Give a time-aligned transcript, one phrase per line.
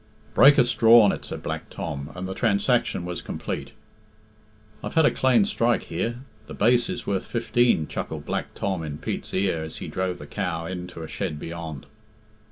[0.33, 3.69] "Break a straw on it," said Black Tom; and the transaction was complete.
[4.83, 8.97] "I've had a clane strike here the base is worth fifteen," chuckled Black Tom in
[8.97, 11.85] Pete's ear as he drove the cow in to a shed beyond.